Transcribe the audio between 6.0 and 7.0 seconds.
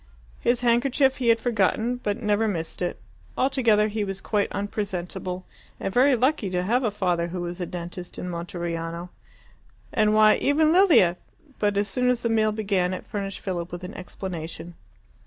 lucky to have a